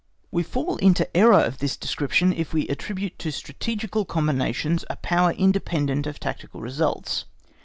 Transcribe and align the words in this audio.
We 0.31 0.41
fall 0.41 0.77
into 0.77 1.03
an 1.05 1.11
error 1.13 1.41
of 1.41 1.59
this 1.59 1.77
description 1.77 2.33
if 2.33 2.55
we 2.55 2.67
attribute 2.69 3.19
to 3.19 3.29
strategical 3.31 4.03
combinations 4.03 4.83
a 4.89 4.95
power 4.95 5.31
independent 5.33 6.07
of 6.07 6.19
tactical 6.19 6.59
results. 6.59 7.25